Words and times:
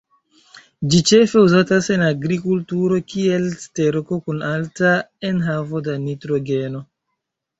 Ĝi 0.93 0.99
ĉefe 1.09 1.41
uzatas 1.47 1.89
en 1.95 2.05
agrikulturo 2.05 2.97
kiel 3.13 3.45
sterko 3.65 4.19
kun 4.29 4.41
alta 4.49 4.93
enhavo 5.29 5.83
da 5.89 5.99
nitrogeno. 6.07 6.83